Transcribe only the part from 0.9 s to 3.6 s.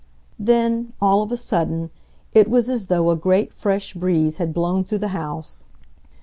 all of a sudden, it was as though a great,